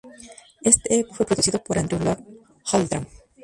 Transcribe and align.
Este 0.63 0.97
Ep 1.01 1.11
fue 1.11 1.27
producido 1.27 1.63
por 1.63 1.77
Andrew 1.77 1.99
Loog 2.03 2.17
Oldham. 2.73 3.05